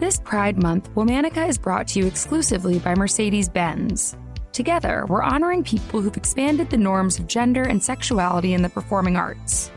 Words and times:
This 0.00 0.18
Pride 0.18 0.60
Month, 0.60 0.92
Womanica 0.96 1.48
is 1.48 1.56
brought 1.56 1.86
to 1.88 2.00
you 2.00 2.06
exclusively 2.06 2.80
by 2.80 2.96
Mercedes 2.96 3.48
Benz. 3.48 4.16
Together, 4.52 5.06
we're 5.08 5.22
honoring 5.22 5.62
people 5.62 6.00
who've 6.00 6.16
expanded 6.16 6.68
the 6.68 6.76
norms 6.76 7.20
of 7.20 7.28
gender 7.28 7.62
and 7.62 7.80
sexuality 7.80 8.54
in 8.54 8.62
the 8.62 8.68
performing 8.68 9.16
arts. 9.16 9.70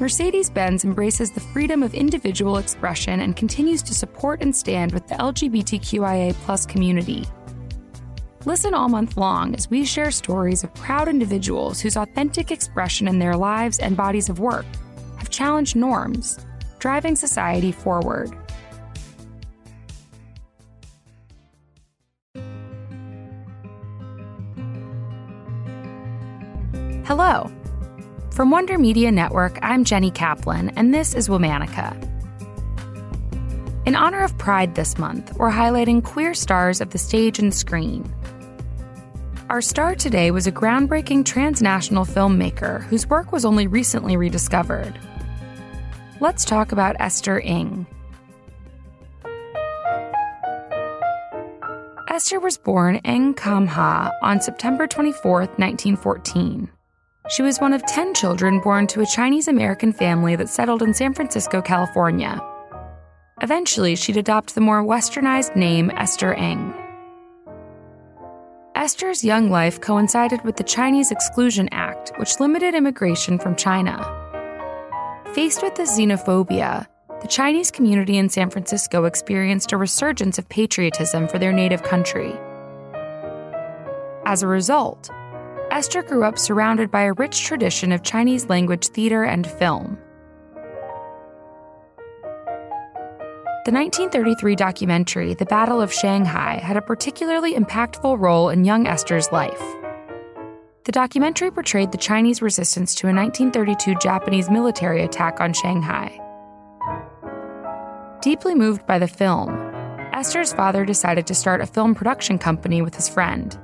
Mercedes 0.00 0.50
Benz 0.50 0.84
embraces 0.84 1.30
the 1.30 1.40
freedom 1.40 1.84
of 1.84 1.94
individual 1.94 2.56
expression 2.56 3.20
and 3.20 3.36
continues 3.36 3.80
to 3.84 3.94
support 3.94 4.42
and 4.42 4.54
stand 4.54 4.92
with 4.92 5.06
the 5.06 5.14
LGBTQIA 5.14 6.68
community. 6.68 7.24
Listen 8.44 8.74
all 8.74 8.88
month 8.88 9.16
long 9.16 9.54
as 9.54 9.70
we 9.70 9.84
share 9.84 10.10
stories 10.10 10.64
of 10.64 10.74
proud 10.74 11.06
individuals 11.06 11.80
whose 11.80 11.96
authentic 11.96 12.50
expression 12.50 13.06
in 13.06 13.20
their 13.20 13.36
lives 13.36 13.78
and 13.78 13.96
bodies 13.96 14.28
of 14.28 14.40
work 14.40 14.66
have 15.18 15.30
challenged 15.30 15.76
norms, 15.76 16.44
driving 16.80 17.14
society 17.14 17.70
forward. 17.70 18.36
Hello. 27.04 27.50
From 28.30 28.52
Wonder 28.52 28.78
Media 28.78 29.10
Network, 29.10 29.58
I'm 29.60 29.82
Jenny 29.84 30.12
Kaplan, 30.12 30.68
and 30.76 30.94
this 30.94 31.14
is 31.14 31.28
Womanica. 31.28 32.00
In 33.84 33.96
honor 33.96 34.22
of 34.22 34.38
Pride 34.38 34.76
this 34.76 34.96
month, 34.98 35.36
we're 35.36 35.50
highlighting 35.50 36.04
queer 36.04 36.32
stars 36.32 36.80
of 36.80 36.90
the 36.90 36.98
stage 36.98 37.40
and 37.40 37.52
screen. 37.52 38.08
Our 39.50 39.60
star 39.60 39.96
today 39.96 40.30
was 40.30 40.46
a 40.46 40.52
groundbreaking 40.52 41.24
transnational 41.24 42.04
filmmaker 42.04 42.84
whose 42.84 43.08
work 43.08 43.32
was 43.32 43.44
only 43.44 43.66
recently 43.66 44.16
rediscovered. 44.16 44.96
Let's 46.20 46.44
talk 46.44 46.70
about 46.70 46.94
Esther 47.00 47.40
Eng. 47.40 47.84
Esther 52.08 52.38
was 52.38 52.58
born 52.58 53.00
Ng 53.04 53.34
Kam 53.34 53.66
Ha 53.66 54.12
on 54.22 54.40
September 54.40 54.86
24, 54.86 55.40
1914. 55.40 56.70
She 57.28 57.42
was 57.42 57.60
one 57.60 57.72
of 57.72 57.86
10 57.86 58.14
children 58.14 58.58
born 58.58 58.88
to 58.88 59.00
a 59.00 59.06
Chinese 59.06 59.46
American 59.46 59.92
family 59.92 60.34
that 60.34 60.48
settled 60.48 60.82
in 60.82 60.92
San 60.92 61.14
Francisco, 61.14 61.62
California. 61.62 62.40
Eventually, 63.40 63.94
she'd 63.94 64.16
adopt 64.16 64.54
the 64.54 64.60
more 64.60 64.82
westernized 64.82 65.54
name 65.54 65.90
Esther 65.92 66.34
Eng. 66.34 66.74
Esther's 68.74 69.22
young 69.22 69.50
life 69.50 69.80
coincided 69.80 70.42
with 70.42 70.56
the 70.56 70.64
Chinese 70.64 71.12
Exclusion 71.12 71.68
Act, 71.70 72.10
which 72.16 72.40
limited 72.40 72.74
immigration 72.74 73.38
from 73.38 73.54
China. 73.54 74.02
Faced 75.32 75.62
with 75.62 75.76
this 75.76 75.96
xenophobia, 75.96 76.86
the 77.20 77.28
Chinese 77.28 77.70
community 77.70 78.18
in 78.18 78.28
San 78.28 78.50
Francisco 78.50 79.04
experienced 79.04 79.70
a 79.70 79.76
resurgence 79.76 80.38
of 80.38 80.48
patriotism 80.48 81.28
for 81.28 81.38
their 81.38 81.52
native 81.52 81.84
country. 81.84 82.34
As 84.24 84.42
a 84.42 84.48
result, 84.48 85.08
Esther 85.72 86.02
grew 86.02 86.22
up 86.22 86.38
surrounded 86.38 86.90
by 86.90 87.04
a 87.04 87.14
rich 87.14 87.44
tradition 87.44 87.92
of 87.92 88.02
Chinese 88.02 88.50
language 88.50 88.88
theater 88.88 89.24
and 89.24 89.46
film. 89.46 89.96
The 93.64 93.72
1933 93.72 94.54
documentary, 94.54 95.32
The 95.32 95.46
Battle 95.46 95.80
of 95.80 95.90
Shanghai, 95.90 96.58
had 96.58 96.76
a 96.76 96.82
particularly 96.82 97.54
impactful 97.54 98.20
role 98.20 98.50
in 98.50 98.66
young 98.66 98.86
Esther's 98.86 99.32
life. 99.32 99.62
The 100.84 100.92
documentary 100.92 101.50
portrayed 101.50 101.90
the 101.90 101.96
Chinese 101.96 102.42
resistance 102.42 102.94
to 102.96 103.06
a 103.06 103.14
1932 103.14 103.94
Japanese 103.94 104.50
military 104.50 105.02
attack 105.02 105.40
on 105.40 105.54
Shanghai. 105.54 106.18
Deeply 108.20 108.54
moved 108.54 108.84
by 108.84 108.98
the 108.98 109.08
film, 109.08 109.48
Esther's 110.12 110.52
father 110.52 110.84
decided 110.84 111.26
to 111.28 111.34
start 111.34 111.62
a 111.62 111.66
film 111.66 111.94
production 111.94 112.38
company 112.38 112.82
with 112.82 112.94
his 112.94 113.08
friend. 113.08 113.58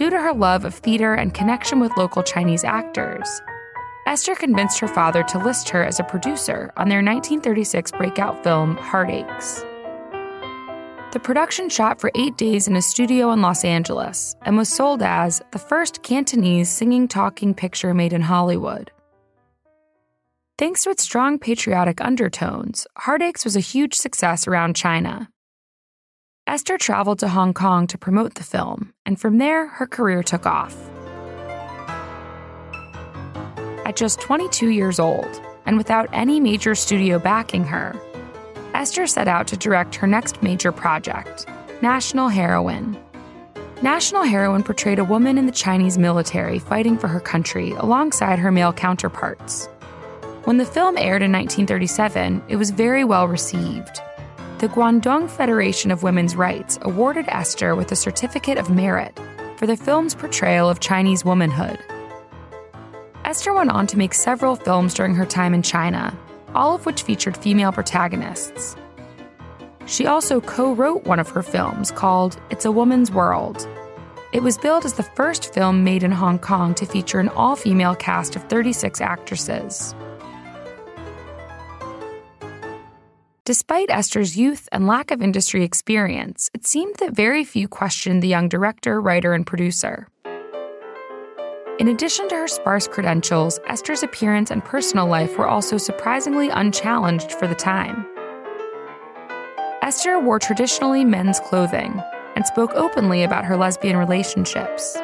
Due 0.00 0.08
to 0.08 0.18
her 0.18 0.32
love 0.32 0.64
of 0.64 0.74
theater 0.74 1.12
and 1.12 1.34
connection 1.34 1.78
with 1.78 1.94
local 1.98 2.22
Chinese 2.22 2.64
actors, 2.64 3.42
Esther 4.06 4.34
convinced 4.34 4.78
her 4.78 4.88
father 4.88 5.22
to 5.24 5.36
list 5.36 5.68
her 5.68 5.84
as 5.84 6.00
a 6.00 6.04
producer 6.04 6.72
on 6.78 6.88
their 6.88 7.04
1936 7.04 7.92
breakout 7.92 8.42
film, 8.42 8.78
Heartaches. 8.78 9.62
The 11.12 11.20
production 11.22 11.68
shot 11.68 12.00
for 12.00 12.10
eight 12.14 12.38
days 12.38 12.66
in 12.66 12.76
a 12.76 12.80
studio 12.80 13.30
in 13.32 13.42
Los 13.42 13.62
Angeles 13.62 14.34
and 14.40 14.56
was 14.56 14.70
sold 14.70 15.02
as 15.02 15.42
the 15.52 15.58
first 15.58 16.02
Cantonese 16.02 16.70
singing 16.70 17.06
talking 17.06 17.52
picture 17.52 17.92
made 17.92 18.14
in 18.14 18.22
Hollywood. 18.22 18.90
Thanks 20.56 20.82
to 20.84 20.90
its 20.90 21.02
strong 21.02 21.38
patriotic 21.38 22.00
undertones, 22.00 22.86
Heartaches 22.96 23.44
was 23.44 23.54
a 23.54 23.60
huge 23.60 23.96
success 23.96 24.48
around 24.48 24.76
China. 24.76 25.28
Esther 26.50 26.76
traveled 26.76 27.20
to 27.20 27.28
Hong 27.28 27.54
Kong 27.54 27.86
to 27.86 27.96
promote 27.96 28.34
the 28.34 28.42
film, 28.42 28.92
and 29.06 29.20
from 29.20 29.38
there, 29.38 29.68
her 29.68 29.86
career 29.86 30.20
took 30.20 30.46
off. 30.46 30.76
At 33.86 33.94
just 33.94 34.20
22 34.20 34.70
years 34.70 34.98
old, 34.98 35.40
and 35.64 35.78
without 35.78 36.08
any 36.12 36.40
major 36.40 36.74
studio 36.74 37.20
backing 37.20 37.62
her, 37.62 37.94
Esther 38.74 39.06
set 39.06 39.28
out 39.28 39.46
to 39.46 39.56
direct 39.56 39.94
her 39.94 40.08
next 40.08 40.42
major 40.42 40.72
project, 40.72 41.46
National 41.82 42.26
Heroine. 42.26 42.98
National 43.80 44.24
Heroine 44.24 44.64
portrayed 44.64 44.98
a 44.98 45.04
woman 45.04 45.38
in 45.38 45.46
the 45.46 45.52
Chinese 45.52 45.98
military 45.98 46.58
fighting 46.58 46.98
for 46.98 47.06
her 47.06 47.20
country 47.20 47.70
alongside 47.74 48.40
her 48.40 48.50
male 48.50 48.72
counterparts. 48.72 49.66
When 50.46 50.56
the 50.56 50.66
film 50.66 50.98
aired 50.98 51.22
in 51.22 51.30
1937, 51.30 52.42
it 52.48 52.56
was 52.56 52.72
very 52.72 53.04
well 53.04 53.28
received 53.28 54.02
the 54.60 54.68
Guangdong 54.68 55.30
Federation 55.30 55.90
of 55.90 56.02
Women's 56.02 56.36
Rights 56.36 56.78
awarded 56.82 57.24
Esther 57.28 57.74
with 57.74 57.90
a 57.92 57.96
Certificate 57.96 58.58
of 58.58 58.68
Merit 58.68 59.18
for 59.56 59.66
the 59.66 59.74
film's 59.74 60.14
portrayal 60.14 60.68
of 60.68 60.80
Chinese 60.80 61.24
womanhood. 61.24 61.78
Esther 63.24 63.54
went 63.54 63.70
on 63.70 63.86
to 63.86 63.96
make 63.96 64.12
several 64.12 64.56
films 64.56 64.92
during 64.92 65.14
her 65.14 65.24
time 65.24 65.54
in 65.54 65.62
China, 65.62 66.14
all 66.54 66.74
of 66.74 66.84
which 66.84 67.04
featured 67.04 67.38
female 67.38 67.72
protagonists. 67.72 68.76
She 69.86 70.06
also 70.06 70.42
co 70.42 70.74
wrote 70.74 71.04
one 71.04 71.20
of 71.20 71.30
her 71.30 71.42
films 71.42 71.90
called 71.90 72.38
It's 72.50 72.66
a 72.66 72.72
Woman's 72.72 73.10
World. 73.10 73.66
It 74.34 74.42
was 74.42 74.58
billed 74.58 74.84
as 74.84 74.92
the 74.92 75.02
first 75.02 75.54
film 75.54 75.84
made 75.84 76.02
in 76.02 76.12
Hong 76.12 76.38
Kong 76.38 76.74
to 76.74 76.84
feature 76.84 77.18
an 77.18 77.30
all 77.30 77.56
female 77.56 77.94
cast 77.94 78.36
of 78.36 78.44
36 78.50 79.00
actresses. 79.00 79.94
Despite 83.46 83.88
Esther's 83.88 84.36
youth 84.36 84.68
and 84.70 84.86
lack 84.86 85.10
of 85.10 85.22
industry 85.22 85.64
experience, 85.64 86.50
it 86.52 86.66
seemed 86.66 86.96
that 86.96 87.14
very 87.14 87.42
few 87.42 87.68
questioned 87.68 88.22
the 88.22 88.28
young 88.28 88.50
director, 88.50 89.00
writer, 89.00 89.32
and 89.32 89.46
producer. 89.46 90.08
In 91.78 91.88
addition 91.88 92.28
to 92.28 92.34
her 92.34 92.48
sparse 92.48 92.86
credentials, 92.86 93.58
Esther's 93.66 94.02
appearance 94.02 94.50
and 94.50 94.62
personal 94.62 95.06
life 95.06 95.38
were 95.38 95.48
also 95.48 95.78
surprisingly 95.78 96.50
unchallenged 96.50 97.32
for 97.32 97.46
the 97.46 97.54
time. 97.54 98.06
Esther 99.80 100.20
wore 100.20 100.38
traditionally 100.38 101.02
men's 101.02 101.40
clothing 101.40 101.98
and 102.36 102.44
spoke 102.44 102.72
openly 102.74 103.22
about 103.22 103.46
her 103.46 103.56
lesbian 103.56 103.96
relationships. 103.96 104.98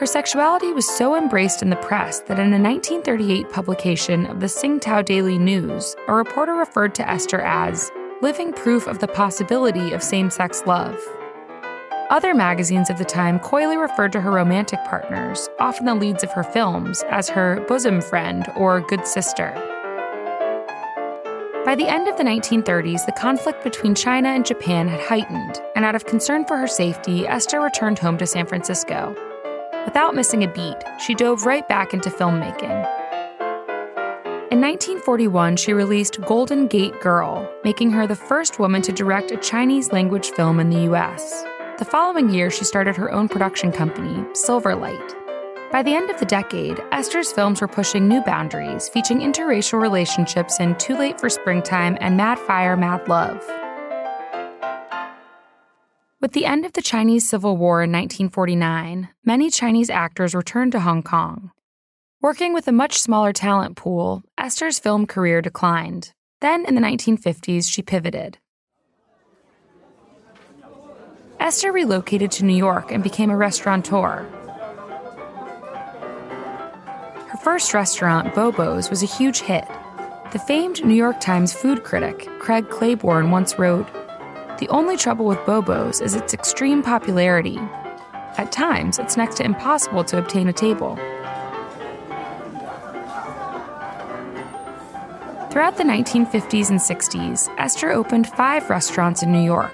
Her 0.00 0.06
sexuality 0.06 0.72
was 0.72 0.88
so 0.88 1.14
embraced 1.14 1.62
in 1.62 1.70
the 1.70 1.76
press 1.76 2.18
that 2.22 2.40
in 2.40 2.52
a 2.52 2.58
1938 2.58 3.48
publication 3.48 4.26
of 4.26 4.40
the 4.40 4.46
Tsingtao 4.46 5.04
Daily 5.04 5.38
News, 5.38 5.94
a 6.08 6.12
reporter 6.12 6.54
referred 6.54 6.96
to 6.96 7.08
Esther 7.08 7.40
as 7.40 7.92
living 8.20 8.52
proof 8.52 8.88
of 8.88 8.98
the 8.98 9.06
possibility 9.06 9.92
of 9.92 10.02
same 10.02 10.30
sex 10.30 10.64
love. 10.66 11.00
Other 12.10 12.34
magazines 12.34 12.90
of 12.90 12.98
the 12.98 13.04
time 13.04 13.38
coyly 13.38 13.76
referred 13.76 14.10
to 14.12 14.20
her 14.20 14.32
romantic 14.32 14.82
partners, 14.84 15.48
often 15.60 15.86
the 15.86 15.94
leads 15.94 16.24
of 16.24 16.32
her 16.32 16.42
films, 16.42 17.04
as 17.08 17.28
her 17.28 17.64
bosom 17.68 18.00
friend 18.00 18.50
or 18.56 18.80
good 18.80 19.06
sister. 19.06 19.52
By 21.64 21.76
the 21.76 21.86
end 21.86 22.08
of 22.08 22.16
the 22.16 22.24
1930s, 22.24 23.06
the 23.06 23.12
conflict 23.12 23.62
between 23.62 23.94
China 23.94 24.30
and 24.30 24.44
Japan 24.44 24.88
had 24.88 25.00
heightened, 25.00 25.62
and 25.76 25.84
out 25.84 25.94
of 25.94 26.04
concern 26.04 26.44
for 26.46 26.56
her 26.56 26.66
safety, 26.66 27.28
Esther 27.28 27.60
returned 27.60 28.00
home 28.00 28.18
to 28.18 28.26
San 28.26 28.44
Francisco. 28.44 29.14
Without 29.84 30.14
missing 30.14 30.42
a 30.42 30.48
beat, 30.48 30.82
she 30.98 31.14
dove 31.14 31.44
right 31.44 31.68
back 31.68 31.92
into 31.92 32.10
filmmaking. 32.10 32.84
In 34.50 34.60
1941, 34.60 35.56
she 35.56 35.72
released 35.72 36.20
Golden 36.22 36.66
Gate 36.68 36.98
Girl, 37.00 37.50
making 37.64 37.90
her 37.90 38.06
the 38.06 38.16
first 38.16 38.58
woman 38.58 38.82
to 38.82 38.92
direct 38.92 39.30
a 39.30 39.36
Chinese 39.36 39.92
language 39.92 40.30
film 40.30 40.58
in 40.58 40.70
the 40.70 40.92
US. 40.92 41.44
The 41.78 41.84
following 41.84 42.30
year, 42.30 42.50
she 42.50 42.64
started 42.64 42.96
her 42.96 43.12
own 43.12 43.28
production 43.28 43.72
company, 43.72 44.14
Silverlight. 44.32 45.20
By 45.72 45.82
the 45.82 45.94
end 45.94 46.08
of 46.08 46.20
the 46.20 46.26
decade, 46.26 46.80
Esther's 46.92 47.32
films 47.32 47.60
were 47.60 47.68
pushing 47.68 48.06
new 48.06 48.22
boundaries, 48.22 48.88
featuring 48.88 49.20
interracial 49.20 49.80
relationships 49.80 50.60
in 50.60 50.76
Too 50.76 50.96
Late 50.96 51.18
for 51.18 51.28
Springtime 51.28 51.98
and 52.00 52.16
Mad 52.16 52.38
Fire, 52.38 52.76
Mad 52.76 53.08
Love. 53.08 53.44
With 56.24 56.32
the 56.32 56.46
end 56.46 56.64
of 56.64 56.72
the 56.72 56.80
Chinese 56.80 57.28
Civil 57.28 57.58
War 57.58 57.82
in 57.82 57.92
1949, 57.92 59.10
many 59.26 59.50
Chinese 59.50 59.90
actors 59.90 60.34
returned 60.34 60.72
to 60.72 60.80
Hong 60.80 61.02
Kong. 61.02 61.50
Working 62.22 62.54
with 62.54 62.66
a 62.66 62.72
much 62.72 62.98
smaller 62.98 63.34
talent 63.34 63.76
pool, 63.76 64.22
Esther's 64.38 64.78
film 64.78 65.06
career 65.06 65.42
declined. 65.42 66.14
Then, 66.40 66.64
in 66.64 66.76
the 66.76 66.80
1950s, 66.80 67.70
she 67.70 67.82
pivoted. 67.82 68.38
Esther 71.38 71.70
relocated 71.70 72.30
to 72.30 72.46
New 72.46 72.56
York 72.56 72.90
and 72.90 73.02
became 73.02 73.28
a 73.28 73.36
restaurateur. 73.36 74.22
Her 77.28 77.38
first 77.42 77.74
restaurant, 77.74 78.34
Bobo's, 78.34 78.88
was 78.88 79.02
a 79.02 79.16
huge 79.18 79.42
hit. 79.42 79.66
The 80.32 80.38
famed 80.38 80.82
New 80.86 80.94
York 80.94 81.20
Times 81.20 81.52
food 81.52 81.84
critic, 81.84 82.26
Craig 82.38 82.70
Claiborne, 82.70 83.30
once 83.30 83.58
wrote 83.58 83.86
The 84.58 84.68
only 84.68 84.96
trouble 84.96 85.24
with 85.26 85.44
Bobo's 85.44 86.00
is 86.00 86.14
its 86.14 86.32
extreme 86.32 86.80
popularity. 86.80 87.58
At 88.36 88.52
times, 88.52 89.00
it's 89.00 89.16
next 89.16 89.38
to 89.38 89.44
impossible 89.44 90.04
to 90.04 90.18
obtain 90.18 90.48
a 90.48 90.52
table. 90.52 90.94
Throughout 95.50 95.76
the 95.76 95.84
1950s 95.84 96.70
and 96.70 96.78
60s, 96.78 97.52
Esther 97.58 97.90
opened 97.90 98.28
five 98.28 98.70
restaurants 98.70 99.24
in 99.24 99.32
New 99.32 99.42
York. 99.42 99.72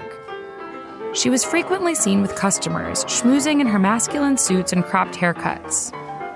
She 1.14 1.28
was 1.28 1.44
frequently 1.44 1.94
seen 1.94 2.22
with 2.22 2.34
customers, 2.34 3.04
schmoozing 3.04 3.60
in 3.60 3.66
her 3.66 3.78
masculine 3.78 4.38
suits 4.38 4.72
and 4.72 4.82
cropped 4.82 5.14
haircuts. 5.14 5.92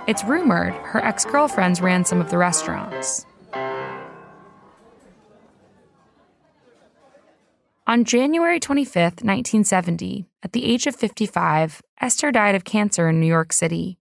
It's 0.06 0.24
rumored 0.24 0.74
her 0.74 1.02
ex 1.02 1.24
girlfriends 1.24 1.80
ran 1.80 2.04
some 2.04 2.20
of 2.20 2.30
the 2.30 2.36
restaurants. 2.36 3.24
On 7.86 8.02
January 8.04 8.58
25, 8.60 9.02
1970, 9.02 10.24
at 10.42 10.52
the 10.52 10.64
age 10.64 10.86
of 10.86 10.96
55, 10.96 11.82
Esther 12.00 12.32
died 12.32 12.54
of 12.54 12.64
cancer 12.64 13.10
in 13.10 13.20
New 13.20 13.26
York 13.26 13.52
City. 13.52 13.98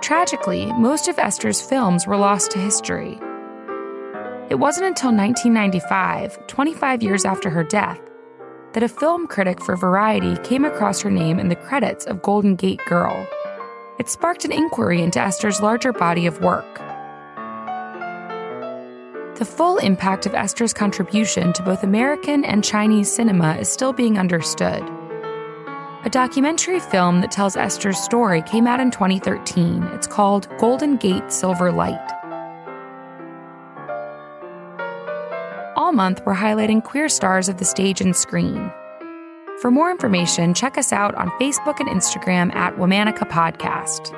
Tragically, 0.00 0.64
most 0.72 1.06
of 1.06 1.18
Esther's 1.18 1.60
films 1.60 2.06
were 2.06 2.16
lost 2.16 2.52
to 2.52 2.58
history. 2.58 3.18
It 4.48 4.54
wasn't 4.54 4.86
until 4.86 5.12
1995, 5.14 6.46
25 6.46 7.02
years 7.02 7.26
after 7.26 7.50
her 7.50 7.64
death, 7.64 8.00
that 8.72 8.82
a 8.82 8.88
film 8.88 9.26
critic 9.26 9.62
for 9.62 9.76
Variety 9.76 10.38
came 10.38 10.64
across 10.64 11.02
her 11.02 11.10
name 11.10 11.38
in 11.38 11.50
the 11.50 11.56
credits 11.56 12.06
of 12.06 12.22
Golden 12.22 12.56
Gate 12.56 12.80
Girl. 12.86 13.28
It 13.98 14.08
sparked 14.08 14.46
an 14.46 14.52
inquiry 14.52 15.02
into 15.02 15.20
Esther's 15.20 15.60
larger 15.60 15.92
body 15.92 16.24
of 16.24 16.40
work. 16.40 16.80
The 19.44 19.50
full 19.50 19.76
impact 19.76 20.24
of 20.24 20.32
Esther's 20.34 20.72
contribution 20.72 21.52
to 21.52 21.62
both 21.62 21.82
American 21.82 22.46
and 22.46 22.64
Chinese 22.64 23.14
cinema 23.14 23.56
is 23.56 23.68
still 23.68 23.92
being 23.92 24.18
understood. 24.18 24.82
A 26.02 26.08
documentary 26.10 26.80
film 26.80 27.20
that 27.20 27.30
tells 27.30 27.54
Esther's 27.54 27.98
story 27.98 28.40
came 28.40 28.66
out 28.66 28.80
in 28.80 28.90
2013. 28.90 29.82
It's 29.92 30.06
called 30.06 30.48
Golden 30.56 30.96
Gate 30.96 31.30
Silver 31.30 31.70
Light. 31.70 32.10
All 35.76 35.92
month, 35.92 36.22
we're 36.24 36.34
highlighting 36.34 36.82
queer 36.82 37.10
stars 37.10 37.50
of 37.50 37.58
the 37.58 37.66
stage 37.66 38.00
and 38.00 38.16
screen. 38.16 38.72
For 39.60 39.70
more 39.70 39.90
information, 39.90 40.54
check 40.54 40.78
us 40.78 40.90
out 40.90 41.14
on 41.16 41.28
Facebook 41.32 41.80
and 41.80 41.88
Instagram 41.90 42.50
at 42.54 42.76
Womanica 42.76 43.28
Podcast. 43.28 44.08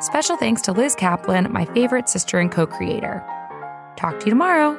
Special 0.00 0.36
thanks 0.36 0.62
to 0.62 0.70
Liz 0.70 0.94
Kaplan, 0.94 1.52
my 1.52 1.64
favorite 1.64 2.08
sister 2.08 2.38
and 2.38 2.52
co 2.52 2.68
creator. 2.68 3.20
Talk 3.98 4.20
to 4.20 4.26
you 4.26 4.30
tomorrow. 4.30 4.78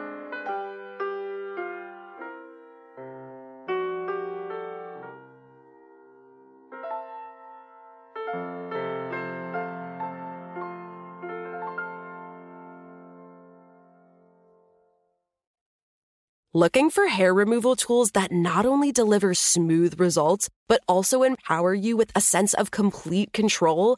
Looking 16.54 16.90
for 16.90 17.07
hair 17.07 17.33
removal 17.33 17.76
tools 17.76 18.11
that 18.11 18.31
not 18.31 18.66
only 18.66 18.94
deliver 18.94 19.33
smooth 19.33 19.99
results, 19.99 20.49
but 20.69 20.80
also 20.88 21.23
empower 21.23 21.73
you 21.73 21.97
with 21.97 22.11
a 22.16 22.21
sense 22.21 22.54
of 22.54 22.71
complete 22.71 23.33
control? 23.33 23.97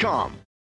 Inc.com. 0.00 0.49